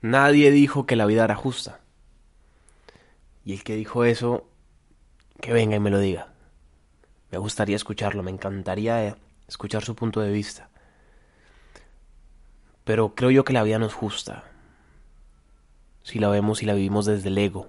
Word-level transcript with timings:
Nadie 0.00 0.50
dijo 0.50 0.86
que 0.86 0.96
la 0.96 1.06
vida 1.06 1.24
era 1.24 1.34
justa. 1.34 1.80
Y 3.44 3.54
el 3.54 3.64
que 3.64 3.74
dijo 3.74 4.04
eso, 4.04 4.48
que 5.40 5.52
venga 5.52 5.76
y 5.76 5.80
me 5.80 5.90
lo 5.90 5.98
diga. 5.98 6.32
Me 7.30 7.38
gustaría 7.38 7.76
escucharlo, 7.76 8.22
me 8.22 8.30
encantaría 8.30 9.16
escuchar 9.48 9.84
su 9.84 9.94
punto 9.94 10.20
de 10.20 10.30
vista. 10.30 10.70
Pero 12.84 13.14
creo 13.14 13.30
yo 13.30 13.44
que 13.44 13.52
la 13.52 13.62
vida 13.62 13.78
no 13.78 13.86
es 13.86 13.92
justa. 13.92 14.44
Si 16.02 16.18
la 16.18 16.28
vemos 16.28 16.62
y 16.62 16.66
la 16.66 16.74
vivimos 16.74 17.04
desde 17.04 17.28
el 17.28 17.36
ego. 17.36 17.68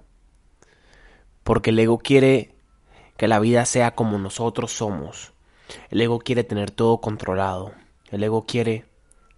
Porque 1.43 1.71
el 1.71 1.79
ego 1.79 1.97
quiere 1.97 2.55
que 3.17 3.27
la 3.27 3.39
vida 3.39 3.65
sea 3.65 3.95
como 3.95 4.17
nosotros 4.17 4.71
somos. 4.71 5.33
El 5.89 5.99
ego 5.99 6.19
quiere 6.19 6.45
tener 6.45 6.71
todo 6.71 7.01
controlado. 7.01 7.73
El 8.11 8.23
ego 8.23 8.45
quiere 8.45 8.85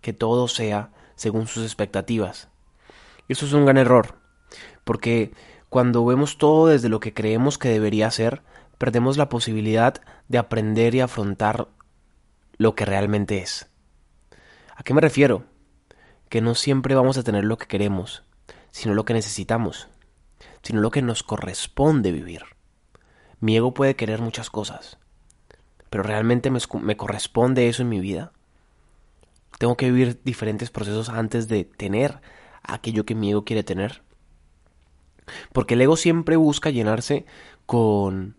que 0.01 0.13
todo 0.13 0.47
sea 0.47 0.91
según 1.15 1.47
sus 1.47 1.63
expectativas. 1.63 2.50
Eso 3.31 3.45
es 3.45 3.53
un 3.53 3.63
gran 3.63 3.77
error. 3.77 4.15
Porque 4.83 5.31
cuando 5.69 6.03
vemos 6.03 6.37
todo 6.37 6.67
desde 6.67 6.89
lo 6.89 6.99
que 6.99 7.13
creemos 7.13 7.57
que 7.57 7.69
debería 7.69 8.11
ser, 8.11 8.43
perdemos 8.77 9.15
la 9.15 9.29
posibilidad 9.29 10.01
de 10.27 10.37
aprender 10.37 10.95
y 10.95 10.99
afrontar 10.99 11.69
lo 12.57 12.75
que 12.75 12.83
realmente 12.83 13.37
es. 13.37 13.71
¿A 14.75 14.83
qué 14.83 14.93
me 14.93 14.99
refiero? 14.99 15.45
Que 16.27 16.41
no 16.41 16.55
siempre 16.55 16.93
vamos 16.93 17.17
a 17.17 17.23
tener 17.23 17.45
lo 17.45 17.57
que 17.57 17.67
queremos, 17.67 18.25
sino 18.69 18.95
lo 18.95 19.05
que 19.05 19.13
necesitamos, 19.13 19.87
sino 20.61 20.81
lo 20.81 20.91
que 20.91 21.01
nos 21.01 21.23
corresponde 21.23 22.11
vivir. 22.11 22.41
Mi 23.39 23.55
ego 23.55 23.73
puede 23.73 23.95
querer 23.95 24.19
muchas 24.19 24.49
cosas, 24.49 24.97
pero 25.89 26.03
realmente 26.03 26.51
me, 26.51 26.59
me 26.81 26.97
corresponde 26.97 27.69
eso 27.69 27.81
en 27.81 27.87
mi 27.87 28.01
vida. 28.01 28.33
Tengo 29.57 29.77
que 29.77 29.89
vivir 29.89 30.19
diferentes 30.21 30.69
procesos 30.69 31.07
antes 31.07 31.47
de 31.47 31.63
tener 31.63 32.19
aquello 32.63 33.05
que 33.05 33.15
mi 33.15 33.31
ego 33.31 33.45
quiere 33.45 33.63
tener. 33.63 34.01
Porque 35.53 35.75
el 35.75 35.81
ego 35.81 35.95
siempre 35.95 36.35
busca 36.35 36.69
llenarse 36.69 37.25
con, 37.65 38.35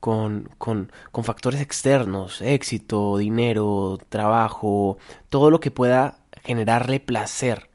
con, 0.00 0.50
con, 0.58 0.90
con, 1.12 1.24
factores 1.24 1.60
externos, 1.60 2.40
éxito, 2.40 3.18
dinero, 3.18 3.98
trabajo, 4.08 4.98
todo 5.28 5.50
lo 5.50 5.60
que 5.60 5.70
pueda 5.70 6.18
generarle 6.42 7.00
placer, 7.00 7.70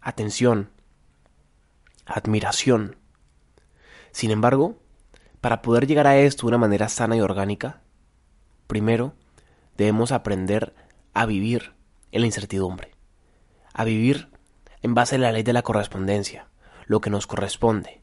atención, 0.00 0.70
admiración. 2.06 2.96
Sin 4.10 4.30
embargo, 4.30 4.80
para 5.40 5.62
poder 5.62 5.86
llegar 5.86 6.06
a 6.06 6.18
esto 6.18 6.42
de 6.42 6.48
una 6.48 6.58
manera 6.58 6.88
sana 6.88 7.16
y 7.16 7.20
orgánica, 7.20 7.82
primero 8.66 9.14
debemos 9.76 10.12
aprender 10.12 10.74
a 11.14 11.26
vivir 11.26 11.72
en 12.10 12.22
la 12.22 12.26
incertidumbre, 12.26 12.92
a 13.72 13.84
vivir 13.84 14.28
en 14.88 14.94
base 14.94 15.16
a 15.16 15.18
la 15.18 15.32
ley 15.32 15.42
de 15.42 15.52
la 15.52 15.60
correspondencia, 15.60 16.48
lo 16.86 17.02
que 17.02 17.10
nos 17.10 17.26
corresponde, 17.26 18.00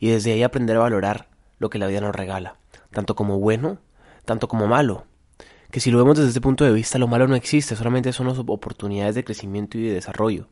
y 0.00 0.08
desde 0.08 0.32
ahí 0.32 0.42
aprender 0.42 0.76
a 0.76 0.80
valorar 0.80 1.28
lo 1.60 1.70
que 1.70 1.78
la 1.78 1.86
vida 1.86 2.00
nos 2.00 2.14
regala, 2.14 2.56
tanto 2.90 3.14
como 3.14 3.38
bueno, 3.38 3.78
tanto 4.24 4.48
como 4.48 4.66
malo. 4.66 5.04
Que 5.70 5.78
si 5.78 5.92
lo 5.92 5.98
vemos 5.98 6.16
desde 6.16 6.30
este 6.30 6.40
punto 6.40 6.64
de 6.64 6.72
vista, 6.72 6.98
lo 6.98 7.06
malo 7.06 7.28
no 7.28 7.36
existe, 7.36 7.76
solamente 7.76 8.12
son 8.12 8.26
las 8.26 8.38
oportunidades 8.38 9.14
de 9.14 9.22
crecimiento 9.22 9.78
y 9.78 9.82
de 9.82 9.94
desarrollo. 9.94 10.48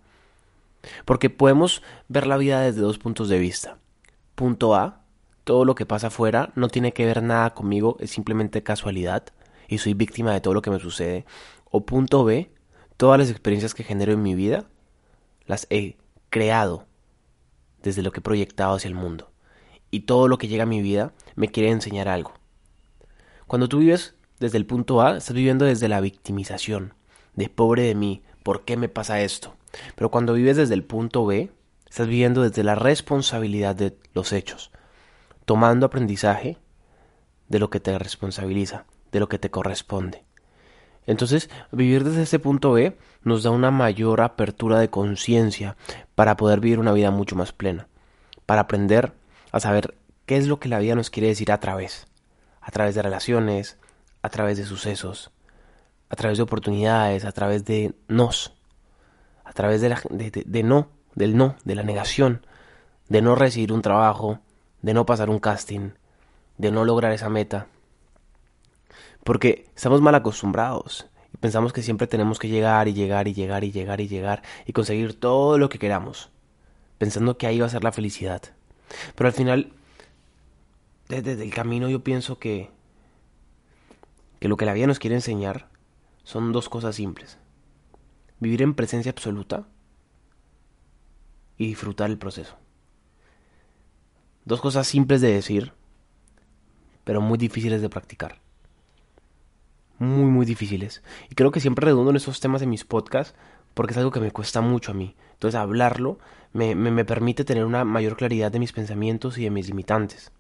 Porque 1.05 1.31
podemos 1.31 1.83
ver 2.07 2.29
la 2.29 2.37
vida 2.37 2.61
desde 2.61 2.81
dos 2.81 2.99
puntos 2.99 3.29
de 3.29 3.41
vista. 3.41 3.79
Punto 4.37 4.77
A, 4.77 5.01
todo 5.43 5.65
lo 5.65 5.75
que 5.75 5.85
pasa 5.85 6.09
afuera 6.09 6.53
no 6.55 6.69
tiene 6.69 6.93
que 6.93 7.07
ver 7.07 7.25
nada 7.25 7.55
conmigo, 7.55 7.97
es 7.99 8.13
simplemente 8.13 8.63
casualidad 8.63 9.25
y 9.67 9.79
soy 9.79 9.95
víctima 9.95 10.33
de 10.33 10.41
todo 10.41 10.55
lo 10.55 10.63
que 10.63 10.71
me 10.71 10.79
sucede. 10.79 11.25
O 11.73 11.85
punto 11.85 12.23
B, 12.23 12.53
todas 12.97 13.19
las 13.19 13.31
experiencias 13.31 13.75
que 13.75 13.83
genero 13.83 14.13
en 14.13 14.23
mi 14.23 14.37
vida 14.37 14.67
las 15.47 15.67
he 15.71 15.97
creado 16.31 16.87
desde 17.83 18.03
lo 18.03 18.13
que 18.13 18.21
he 18.21 18.23
proyectado 18.23 18.75
hacia 18.75 18.89
el 18.89 18.95
mundo. 18.95 19.31
Y 19.91 20.01
todo 20.01 20.29
lo 20.29 20.39
que 20.39 20.49
llega 20.49 20.63
a 20.63 20.67
mi 20.67 20.81
vida 20.81 21.13
me 21.35 21.49
quiere 21.49 21.71
enseñar 21.71 22.09
algo. 22.09 22.33
Cuando 23.47 23.69
tú 23.69 23.79
vives 23.79 24.15
desde 24.41 24.59
el 24.59 24.67
punto 24.67 25.03
A, 25.03 25.17
estás 25.17 25.35
viviendo 25.35 25.65
desde 25.65 25.89
la 25.89 26.01
victimización, 26.01 26.95
de 27.35 27.49
pobre 27.49 27.83
de 27.83 27.95
mí, 27.95 28.23
¿por 28.43 28.65
qué 28.65 28.77
me 28.77 28.89
pasa 28.89 29.21
esto? 29.21 29.55
Pero 29.95 30.11
cuando 30.11 30.35
vives 30.35 30.57
desde 30.57 30.75
el 30.75 30.85
punto 30.85 31.27
B, 31.27 31.51
estás 31.89 32.07
viviendo 32.07 32.43
desde 32.43 32.65
la 32.65 32.75
responsabilidad 32.75 33.77
de 33.77 33.97
los 34.15 34.33
hechos, 34.33 34.71
tomando 35.45 35.87
aprendizaje 35.87 36.59
de 37.49 37.59
lo 37.59 37.71
que 37.71 37.81
te 37.81 37.99
responsabiliza, 37.99 38.87
de 39.11 39.21
lo 39.21 39.29
que 39.29 39.39
te 39.39 39.51
corresponde. 39.51 40.25
Entonces, 41.07 41.51
vivir 41.73 42.05
desde 42.05 42.23
ese 42.23 42.39
punto 42.39 42.73
B 42.73 42.97
nos 43.23 43.43
da 43.43 43.51
una 43.51 43.71
mayor 43.71 44.21
apertura 44.21 44.79
de 44.79 44.91
conciencia 44.91 45.77
para 46.15 46.37
poder 46.37 46.61
vivir 46.61 46.79
una 46.79 46.93
vida 46.93 47.11
mucho 47.11 47.37
más 47.37 47.53
plena, 47.53 47.89
para 48.47 48.63
aprender 48.63 49.13
a 49.51 49.61
saber 49.61 49.95
qué 50.27 50.37
es 50.37 50.47
lo 50.47 50.61
que 50.61 50.69
la 50.69 50.79
vida 50.79 50.95
nos 50.95 51.11
quiere 51.11 51.29
decir 51.29 51.51
a 51.51 51.61
través, 51.61 52.07
a 52.61 52.71
través 52.71 52.95
de 52.95 53.03
relaciones, 53.03 53.79
a 54.23 54.29
través 54.29 54.57
de 54.59 54.65
sucesos, 54.65 55.33
a 56.09 56.17
través 56.17 56.39
de 56.39 56.45
oportunidades, 56.45 57.25
a 57.25 57.33
través 57.33 57.65
de 57.65 57.95
nos, 58.09 58.55
a 59.45 59.53
través 59.53 59.81
de, 59.81 59.89
la, 59.89 60.01
de 60.11 60.63
no, 60.63 60.89
del 61.15 61.37
no, 61.37 61.57
de 61.65 61.75
la 61.75 61.83
negación, 61.83 62.47
de 63.09 63.23
no 63.23 63.35
recibir 63.35 63.73
un 63.73 63.83
trabajo, 63.83 64.39
de 64.83 64.95
no 64.95 65.05
pasar 65.05 65.31
un 65.31 65.41
casting, 65.41 65.91
de 66.59 66.71
no 66.71 66.85
lograr 66.85 67.13
esa 67.13 67.29
meta, 67.29 67.67
porque 69.25 69.67
estamos 69.77 70.01
mal 70.01 70.15
acostumbrados 70.15 71.07
y 71.33 71.37
pensamos 71.37 71.73
que 71.73 71.83
siempre 71.83 72.07
tenemos 72.07 72.39
que 72.39 72.49
llegar 72.49 72.89
y 72.89 72.95
llegar 72.95 73.29
y 73.29 73.35
llegar 73.35 73.65
y 73.65 73.71
llegar 73.71 74.01
y 74.01 74.09
llegar 74.09 74.43
y 74.67 74.73
conseguir 74.73 75.19
todo 75.19 75.59
lo 75.59 75.69
que 75.69 75.79
queramos, 75.79 76.31
pensando 76.99 77.39
que 77.39 77.47
ahí 77.47 77.61
va 77.61 77.67
a 77.67 77.71
ser 77.71 77.85
la 77.85 77.93
felicidad. 77.93 78.43
Pero 79.15 79.29
al 79.29 79.35
final, 79.35 79.73
desde 81.09 81.43
el 81.43 81.55
camino 81.55 81.89
yo 81.89 82.03
pienso 82.03 82.39
que, 82.39 82.71
que 84.41 84.49
lo 84.49 84.57
que 84.57 84.67
la 84.67 84.75
vida 84.75 84.87
nos 84.87 84.99
quiere 84.99 85.17
enseñar 85.17 85.69
son 86.25 86.53
dos 86.53 86.69
cosas 86.69 86.97
simples. 86.97 87.39
Vivir 88.41 88.63
en 88.63 88.75
presencia 88.75 89.13
absoluta 89.13 89.67
y 91.59 91.69
disfrutar 91.69 92.11
el 92.11 92.19
proceso. 92.19 92.57
Dos 94.45 94.61
cosas 94.61 94.89
simples 94.89 95.21
de 95.21 95.33
decir, 95.33 95.73
pero 97.05 97.21
muy 97.21 97.39
difíciles 97.39 97.81
de 97.81 97.89
practicar 97.89 98.43
muy, 100.03 100.31
muy 100.31 100.45
difíciles. 100.45 101.03
Y 101.31 101.35
creo 101.35 101.51
que 101.51 101.61
siempre 101.61 101.87
redundo 101.87 102.11
en 102.11 102.17
esos 102.17 102.41
temas 102.41 102.61
en 102.63 102.71
mis 102.71 102.85
podcasts 102.85 103.35
porque 103.75 103.93
es 103.93 103.99
algo 103.99 104.11
que 104.11 104.21
me 104.21 104.31
cuesta 104.31 104.61
mucho 104.61 104.93
a 104.93 104.95
mí. 104.95 105.17
Entonces 105.33 105.59
hablarlo 105.59 106.19
me, 106.53 106.75
me, 106.75 107.05
permite 107.05 107.45
tener 107.45 107.65
una 107.65 107.85
mayor 107.85 108.17
claridad 108.17 108.53
de 108.53 108.59
mis 108.59 108.73
pensamientos 108.73 109.39
y 109.39 109.45
de 109.45 109.51
mis 109.51 109.69
limitantes. 109.69 110.31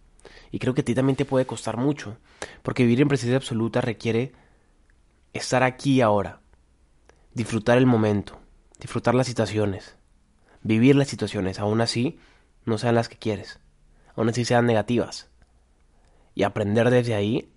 Y 0.50 0.58
creo 0.58 0.74
que 0.74 0.82
a 0.82 0.84
ti 0.84 0.94
también 0.94 1.16
te 1.16 1.24
puede 1.24 1.46
costar 1.46 1.78
mucho, 1.78 2.18
porque 2.62 2.82
vivir 2.82 3.00
en 3.00 3.08
presencia 3.08 3.36
absoluta 3.36 3.80
requiere 3.80 4.32
estar 5.32 5.62
aquí 5.62 6.02
ahora, 6.02 6.40
disfrutar 7.32 7.78
el 7.78 7.86
momento, 7.86 8.38
disfrutar 8.78 9.14
las 9.14 9.26
situaciones, 9.26 9.96
vivir 10.62 10.94
las 10.94 11.08
situaciones, 11.08 11.58
aún 11.58 11.80
así 11.80 12.18
no 12.66 12.76
sean 12.76 12.94
las 12.94 13.08
que 13.08 13.16
quieres, 13.16 13.58
aún 14.14 14.28
así 14.28 14.44
sean 14.44 14.66
negativas, 14.66 15.30
y 16.34 16.42
aprender 16.42 16.90
desde 16.90 17.14
ahí 17.14 17.50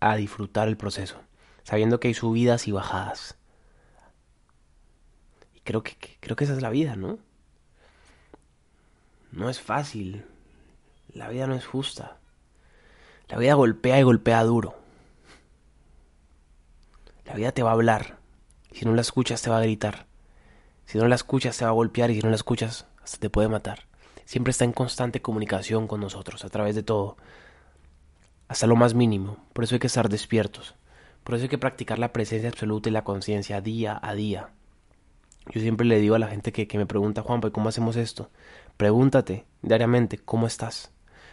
a 0.00 0.16
disfrutar 0.16 0.68
el 0.68 0.78
proceso 0.78 1.20
sabiendo 1.68 2.00
que 2.00 2.08
hay 2.08 2.14
subidas 2.14 2.66
y 2.66 2.72
bajadas. 2.72 3.36
Y 5.54 5.60
creo 5.60 5.82
que, 5.82 5.98
creo 6.18 6.34
que 6.34 6.44
esa 6.44 6.54
es 6.54 6.62
la 6.62 6.70
vida, 6.70 6.96
¿no? 6.96 7.18
No 9.32 9.50
es 9.50 9.60
fácil. 9.60 10.24
La 11.12 11.28
vida 11.28 11.46
no 11.46 11.54
es 11.54 11.66
justa. 11.66 12.16
La 13.28 13.36
vida 13.36 13.52
golpea 13.52 14.00
y 14.00 14.02
golpea 14.02 14.42
duro. 14.44 14.78
La 17.26 17.34
vida 17.34 17.52
te 17.52 17.62
va 17.62 17.68
a 17.68 17.74
hablar. 17.74 18.16
Si 18.72 18.86
no 18.86 18.94
la 18.94 19.02
escuchas 19.02 19.42
te 19.42 19.50
va 19.50 19.58
a 19.58 19.62
gritar. 19.62 20.06
Si 20.86 20.96
no 20.96 21.06
la 21.06 21.16
escuchas 21.16 21.58
te 21.58 21.66
va 21.66 21.70
a 21.72 21.74
golpear 21.74 22.10
y 22.10 22.14
si 22.14 22.22
no 22.22 22.30
la 22.30 22.36
escuchas 22.36 22.86
hasta 23.02 23.18
te 23.18 23.28
puede 23.28 23.48
matar. 23.48 23.80
Siempre 24.24 24.52
está 24.52 24.64
en 24.64 24.72
constante 24.72 25.20
comunicación 25.20 25.86
con 25.86 26.00
nosotros 26.00 26.46
a 26.46 26.48
través 26.48 26.74
de 26.76 26.82
todo. 26.82 27.18
Hasta 28.48 28.66
lo 28.66 28.74
más 28.74 28.94
mínimo. 28.94 29.36
Por 29.52 29.64
eso 29.64 29.74
hay 29.74 29.80
que 29.80 29.88
estar 29.88 30.08
despiertos. 30.08 30.77
Por 31.28 31.34
eso 31.34 31.42
hay 31.42 31.50
que 31.50 31.58
practicar 31.58 31.98
la 31.98 32.10
presencia 32.10 32.48
absoluta 32.48 32.88
y 32.88 32.92
la 32.92 33.04
conciencia 33.04 33.60
día 33.60 34.00
a 34.02 34.14
día. 34.14 34.48
Yo 35.52 35.60
siempre 35.60 35.86
le 35.86 36.00
digo 36.00 36.14
a 36.14 36.18
la 36.18 36.28
gente 36.28 36.52
que, 36.52 36.78
me 36.78 36.86
pregunta, 36.86 37.20
Juan, 37.20 37.42
¿y 37.46 37.50
cómo 37.50 37.68
hacemos 37.68 37.96
esto? 37.96 38.30
Pregúntate 38.78 39.44
diariamente, 39.60 40.16
¿cómo 40.16 40.46
estás? 40.46 40.90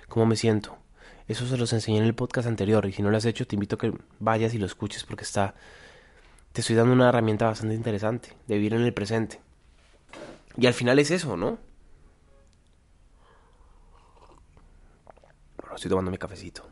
¿Cómo 0.09 0.25
me 0.25 0.35
siento? 0.35 0.77
Eso 1.29 1.47
se 1.47 1.55
los 1.55 1.71
enseñé 1.71 1.99
en 1.99 2.03
el 2.03 2.13
podcast 2.13 2.45
anterior 2.45 2.85
y 2.87 2.91
si 2.91 3.03
no 3.03 3.09
lo 3.09 3.15
has 3.15 3.23
hecho 3.23 3.47
te 3.47 3.55
invito 3.55 3.77
a 3.77 3.79
que 3.79 3.93
vayas 4.19 4.53
y 4.53 4.57
lo 4.57 4.65
escuches 4.65 5.05
porque 5.05 5.23
está... 5.23 5.55
Te 6.51 6.59
estoy 6.59 6.75
dando 6.75 6.91
una 6.91 7.07
herramienta 7.07 7.45
bastante 7.45 7.73
interesante 7.73 8.33
de 8.47 8.55
vivir 8.55 8.73
en 8.73 8.81
el 8.81 8.93
presente. 8.93 9.39
Y 10.57 10.65
al 10.65 10.73
final 10.73 10.99
es 10.99 11.09
eso, 11.09 11.37
¿no? 11.37 11.57
Bueno, 15.55 15.75
estoy 15.77 15.87
tomando 15.87 16.11
mi 16.11 16.17
cafecito. 16.17 16.67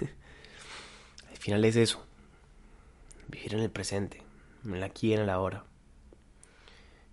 al 1.30 1.36
final 1.36 1.64
es 1.64 1.74
eso. 1.74 2.06
Vivir 3.30 3.54
en 3.54 3.60
el 3.60 3.70
presente, 3.70 4.24
en 4.64 4.74
el 4.74 4.82
aquí 4.82 5.10
y 5.10 5.12
en 5.14 5.20
el 5.20 5.30
ahora. 5.30 5.64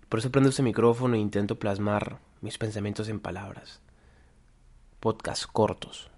Por 0.08 0.18
eso 0.18 0.32
prendo 0.32 0.50
este 0.50 0.64
micrófono 0.64 1.14
e 1.14 1.20
intento 1.20 1.60
plasmar 1.60 2.18
mis 2.40 2.58
pensamientos 2.58 3.08
en 3.08 3.20
palabras. 3.20 3.80
Podcasts 4.98 5.46
cortos. 5.46 6.10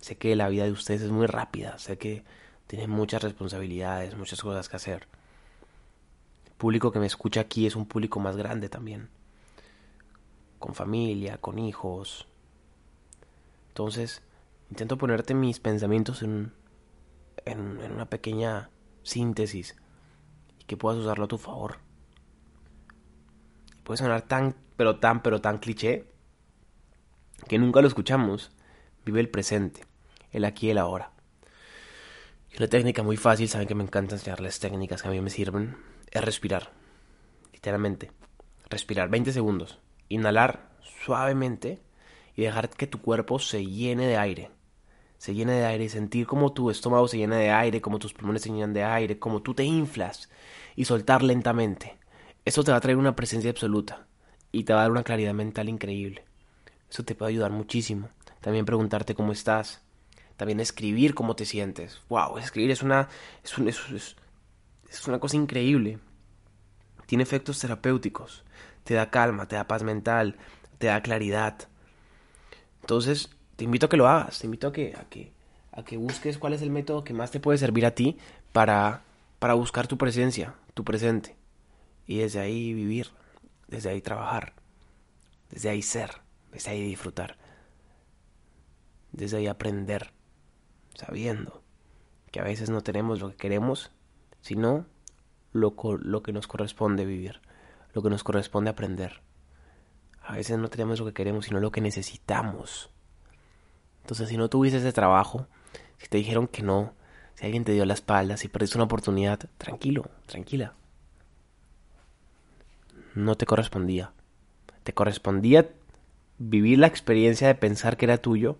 Sé 0.00 0.18
que 0.18 0.36
la 0.36 0.50
vida 0.50 0.64
de 0.64 0.72
ustedes 0.72 1.00
es 1.00 1.10
muy 1.10 1.26
rápida, 1.26 1.78
sé 1.78 1.96
que 1.96 2.24
tienen 2.66 2.90
muchas 2.90 3.22
responsabilidades, 3.22 4.16
muchas 4.16 4.42
cosas 4.42 4.68
que 4.68 4.76
hacer. 4.76 5.08
El 6.44 6.52
público 6.52 6.92
que 6.92 6.98
me 6.98 7.06
escucha 7.06 7.40
aquí 7.40 7.66
es 7.66 7.74
un 7.74 7.86
público 7.86 8.20
más 8.20 8.36
grande 8.36 8.68
también. 8.68 9.08
Con 10.58 10.74
familia, 10.74 11.38
con 11.38 11.58
hijos. 11.58 12.26
Entonces, 13.68 14.20
intento 14.68 14.98
ponerte 14.98 15.32
mis 15.32 15.58
pensamientos 15.58 16.22
en, 16.22 16.52
en, 17.46 17.80
en 17.80 17.92
una 17.92 18.10
pequeña 18.10 18.68
síntesis 19.08 19.76
y 20.58 20.64
que 20.64 20.76
puedas 20.76 20.98
usarlo 21.00 21.24
a 21.24 21.28
tu 21.28 21.38
favor 21.38 21.88
puede 23.88 23.98
sonar 23.98 24.20
tan, 24.20 24.54
pero 24.76 24.98
tan, 24.98 25.22
pero 25.22 25.40
tan 25.40 25.56
cliché 25.56 26.04
que 27.48 27.58
nunca 27.58 27.80
lo 27.80 27.88
escuchamos. 27.88 28.50
Vive 29.06 29.20
el 29.20 29.30
presente, 29.30 29.86
el 30.30 30.44
aquí 30.44 30.66
y 30.66 30.70
el 30.70 30.78
ahora. 30.78 31.12
Y 32.52 32.58
una 32.58 32.68
técnica 32.68 33.02
muy 33.02 33.16
fácil, 33.16 33.48
saben 33.48 33.66
que 33.66 33.74
me 33.74 33.82
encanta 33.82 34.16
enseñarles 34.16 34.60
técnicas 34.60 35.00
que 35.00 35.08
a 35.08 35.10
mí 35.10 35.22
me 35.22 35.30
sirven, 35.30 35.78
es 36.10 36.22
respirar. 36.22 36.70
Literalmente, 37.54 38.12
respirar 38.68 39.08
20 39.08 39.32
segundos, 39.32 39.78
inhalar 40.10 40.68
suavemente 40.82 41.80
y 42.36 42.42
dejar 42.42 42.68
que 42.68 42.86
tu 42.86 43.00
cuerpo 43.00 43.38
se 43.38 43.64
llene 43.64 44.06
de 44.06 44.18
aire. 44.18 44.50
Se 45.18 45.34
llene 45.34 45.52
de 45.52 45.66
aire 45.66 45.88
sentir 45.88 46.26
como 46.26 46.52
tu 46.52 46.70
estómago 46.70 47.08
se 47.08 47.18
llena 47.18 47.36
de 47.36 47.50
aire, 47.50 47.80
como 47.80 47.98
tus 47.98 48.14
pulmones 48.14 48.42
se 48.42 48.50
llenan 48.50 48.72
de 48.72 48.84
aire, 48.84 49.18
como 49.18 49.42
tú 49.42 49.52
te 49.52 49.64
inflas 49.64 50.30
y 50.76 50.84
soltar 50.84 51.22
lentamente. 51.22 51.98
Eso 52.44 52.64
te 52.64 52.70
va 52.70 52.78
a 52.78 52.80
traer 52.80 52.96
una 52.96 53.16
presencia 53.16 53.50
absoluta 53.50 54.06
y 54.52 54.64
te 54.64 54.72
va 54.72 54.80
a 54.80 54.82
dar 54.82 54.92
una 54.92 55.02
claridad 55.02 55.34
mental 55.34 55.68
increíble. 55.68 56.24
Eso 56.88 57.04
te 57.04 57.14
puede 57.14 57.30
ayudar 57.30 57.50
muchísimo. 57.50 58.08
También 58.40 58.64
preguntarte 58.64 59.14
cómo 59.14 59.32
estás. 59.32 59.82
También 60.36 60.60
escribir 60.60 61.14
cómo 61.14 61.34
te 61.34 61.44
sientes. 61.44 62.00
Wow, 62.08 62.38
escribir 62.38 62.70
es 62.70 62.82
una, 62.82 63.08
es, 63.42 63.58
un, 63.58 63.68
es, 63.68 64.16
es 64.88 65.08
una 65.08 65.18
cosa 65.18 65.36
increíble. 65.36 65.98
Tiene 67.06 67.24
efectos 67.24 67.58
terapéuticos. 67.58 68.44
Te 68.84 68.94
da 68.94 69.10
calma, 69.10 69.48
te 69.48 69.56
da 69.56 69.66
paz 69.66 69.82
mental, 69.82 70.36
te 70.78 70.86
da 70.86 71.02
claridad. 71.02 71.68
Entonces, 72.82 73.30
te 73.58 73.64
invito 73.64 73.86
a 73.86 73.88
que 73.88 73.96
lo 73.96 74.06
hagas. 74.06 74.38
Te 74.38 74.46
invito 74.46 74.68
a 74.68 74.72
que, 74.72 74.94
a 74.96 75.08
que, 75.08 75.32
a 75.72 75.82
que 75.82 75.96
busques 75.96 76.38
cuál 76.38 76.52
es 76.52 76.62
el 76.62 76.70
método 76.70 77.02
que 77.02 77.12
más 77.12 77.32
te 77.32 77.40
puede 77.40 77.58
servir 77.58 77.86
a 77.86 77.90
ti 77.90 78.16
para, 78.52 79.02
para 79.40 79.54
buscar 79.54 79.88
tu 79.88 79.98
presencia, 79.98 80.54
tu 80.74 80.84
presente 80.84 81.34
y 82.06 82.18
desde 82.18 82.38
ahí 82.38 82.72
vivir, 82.72 83.08
desde 83.66 83.90
ahí 83.90 84.00
trabajar, 84.00 84.52
desde 85.50 85.70
ahí 85.70 85.82
ser, 85.82 86.22
desde 86.52 86.70
ahí 86.70 86.84
disfrutar, 86.84 87.36
desde 89.10 89.38
ahí 89.38 89.48
aprender, 89.48 90.12
sabiendo 90.94 91.64
que 92.30 92.38
a 92.38 92.44
veces 92.44 92.70
no 92.70 92.82
tenemos 92.82 93.20
lo 93.20 93.30
que 93.30 93.36
queremos, 93.36 93.90
sino 94.40 94.86
lo, 95.52 95.74
lo 96.00 96.22
que 96.22 96.32
nos 96.32 96.46
corresponde 96.46 97.04
vivir, 97.04 97.40
lo 97.92 98.02
que 98.02 98.10
nos 98.10 98.22
corresponde 98.22 98.70
aprender. 98.70 99.20
A 100.22 100.36
veces 100.36 100.58
no 100.58 100.68
tenemos 100.68 101.00
lo 101.00 101.06
que 101.06 101.12
queremos, 101.12 101.46
sino 101.46 101.58
lo 101.58 101.72
que 101.72 101.80
necesitamos. 101.80 102.92
Entonces, 104.08 104.30
si 104.30 104.38
no 104.38 104.48
tuviste 104.48 104.78
ese 104.78 104.94
trabajo, 104.94 105.48
si 105.98 106.08
te 106.08 106.16
dijeron 106.16 106.48
que 106.48 106.62
no, 106.62 106.94
si 107.34 107.44
alguien 107.44 107.64
te 107.64 107.72
dio 107.72 107.84
la 107.84 107.92
espalda, 107.92 108.38
si 108.38 108.48
perdiste 108.48 108.78
una 108.78 108.86
oportunidad, 108.86 109.38
tranquilo, 109.58 110.08
tranquila, 110.24 110.72
no 113.14 113.34
te 113.34 113.44
correspondía. 113.44 114.12
Te 114.82 114.94
correspondía 114.94 115.68
vivir 116.38 116.78
la 116.78 116.86
experiencia 116.86 117.48
de 117.48 117.54
pensar 117.54 117.98
que 117.98 118.06
era 118.06 118.16
tuyo, 118.16 118.56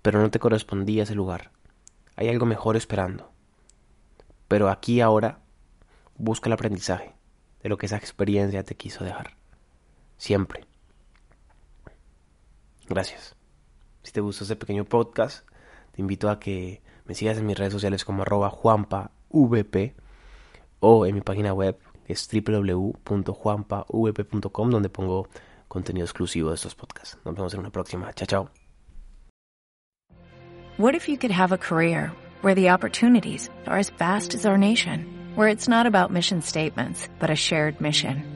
pero 0.00 0.22
no 0.22 0.30
te 0.30 0.38
correspondía 0.38 1.02
ese 1.02 1.14
lugar. 1.14 1.50
Hay 2.16 2.30
algo 2.30 2.46
mejor 2.46 2.76
esperando. 2.76 3.30
Pero 4.48 4.70
aquí 4.70 5.02
ahora 5.02 5.40
busca 6.16 6.48
el 6.48 6.54
aprendizaje 6.54 7.12
de 7.62 7.68
lo 7.68 7.76
que 7.76 7.84
esa 7.84 7.98
experiencia 7.98 8.64
te 8.64 8.74
quiso 8.74 9.04
dejar. 9.04 9.36
Siempre. 10.16 10.64
Gracias. 12.88 13.35
Si 14.06 14.12
te 14.12 14.20
gustó 14.20 14.44
este 14.44 14.54
pequeño 14.54 14.84
podcast, 14.84 15.44
te 15.90 16.00
invito 16.00 16.30
a 16.30 16.38
que 16.38 16.80
me 17.06 17.16
sigas 17.16 17.38
en 17.38 17.46
mis 17.46 17.58
redes 17.58 17.72
sociales 17.72 18.04
como 18.04 18.22
arroba 18.22 18.50
juanpavp 18.50 19.10
o 20.78 21.06
en 21.06 21.16
mi 21.16 21.22
página 21.22 21.52
web 21.52 21.76
es 22.06 22.28
www.juanpavp.com 22.32 24.70
donde 24.70 24.88
pongo 24.90 25.28
contenido 25.66 26.04
exclusivo 26.04 26.50
de 26.50 26.54
estos 26.54 26.76
podcasts. 26.76 27.18
Nos 27.24 27.34
vemos 27.34 27.52
en 27.54 27.60
una 27.60 27.70
próxima. 27.70 28.12
Chao, 28.12 28.26
chao. 28.28 28.48
What 30.78 30.94
if 30.94 31.08
you 31.08 31.18
could 31.18 31.32
have 31.32 31.52
a 31.52 31.58
career 31.58 32.12
where 32.42 32.54
the 32.54 32.70
opportunities 32.70 33.50
are 33.66 33.80
as 33.80 33.90
vast 33.98 34.36
as 34.36 34.46
our 34.46 34.56
nation, 34.56 35.04
where 35.34 35.48
it's 35.48 35.66
not 35.66 35.84
about 35.84 36.12
mission 36.12 36.42
statements, 36.42 37.08
but 37.18 37.30
a 37.30 37.34
shared 37.34 37.80
mission? 37.80 38.35